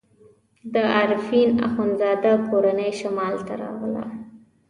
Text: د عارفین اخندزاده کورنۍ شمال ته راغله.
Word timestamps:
د 0.73 0.75
عارفین 0.95 1.49
اخندزاده 1.67 2.31
کورنۍ 2.49 2.91
شمال 2.99 3.35
ته 3.47 3.53
راغله. 3.61 4.05